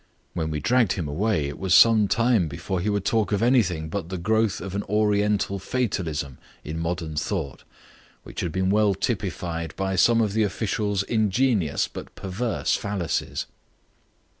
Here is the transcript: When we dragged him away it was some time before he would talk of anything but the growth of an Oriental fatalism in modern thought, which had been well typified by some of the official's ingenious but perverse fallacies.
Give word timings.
When 0.33 0.49
we 0.49 0.59
dragged 0.59 0.93
him 0.93 1.07
away 1.07 1.47
it 1.47 1.59
was 1.59 1.75
some 1.75 2.07
time 2.07 2.47
before 2.47 2.79
he 2.79 2.89
would 2.89 3.05
talk 3.05 3.31
of 3.31 3.43
anything 3.43 3.87
but 3.87 4.09
the 4.09 4.17
growth 4.17 4.59
of 4.59 4.73
an 4.73 4.81
Oriental 4.89 5.59
fatalism 5.59 6.39
in 6.63 6.79
modern 6.79 7.15
thought, 7.15 7.61
which 8.23 8.41
had 8.41 8.51
been 8.51 8.71
well 8.71 8.95
typified 8.95 9.75
by 9.75 9.95
some 9.95 10.19
of 10.19 10.33
the 10.33 10.41
official's 10.41 11.03
ingenious 11.03 11.87
but 11.87 12.15
perverse 12.15 12.75
fallacies. 12.75 13.45